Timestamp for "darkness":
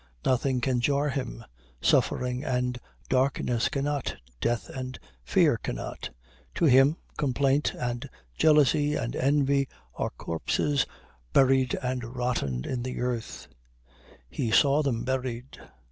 3.07-3.69